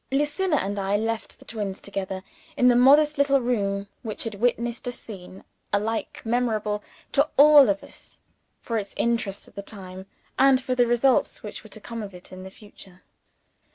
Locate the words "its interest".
8.79-9.47